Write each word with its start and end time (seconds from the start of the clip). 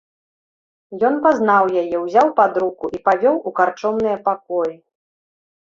Ён 1.09 1.19
пазнаў 1.25 1.65
яе, 1.81 1.97
узяў 2.05 2.27
пад 2.41 2.51
руку 2.65 2.85
і 2.99 3.03
павёў 3.09 3.35
у 3.51 3.55
карчомныя 3.61 4.17
пакоі. 4.29 4.75